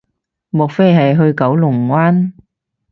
[0.49, 2.31] 莫非係去九龍灣